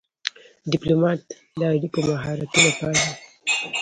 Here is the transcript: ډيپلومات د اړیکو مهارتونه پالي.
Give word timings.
ډيپلومات 0.71 1.21
د 1.59 1.61
اړیکو 1.73 1.99
مهارتونه 2.09 2.69
پالي. 2.77 3.07